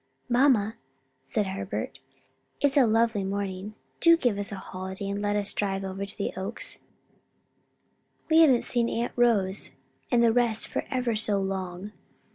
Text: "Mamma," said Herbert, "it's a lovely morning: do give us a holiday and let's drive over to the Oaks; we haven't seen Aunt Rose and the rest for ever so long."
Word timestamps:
"Mamma," 0.27 0.77
said 1.23 1.45
Herbert, 1.45 1.99
"it's 2.59 2.75
a 2.75 2.87
lovely 2.87 3.23
morning: 3.23 3.75
do 3.99 4.17
give 4.17 4.39
us 4.39 4.51
a 4.51 4.55
holiday 4.55 5.07
and 5.11 5.21
let's 5.21 5.53
drive 5.53 5.83
over 5.83 6.07
to 6.07 6.17
the 6.17 6.33
Oaks; 6.35 6.79
we 8.27 8.39
haven't 8.39 8.63
seen 8.63 8.89
Aunt 8.89 9.13
Rose 9.15 9.73
and 10.09 10.23
the 10.23 10.33
rest 10.33 10.67
for 10.69 10.85
ever 10.89 11.15
so 11.15 11.39
long." 11.39 11.91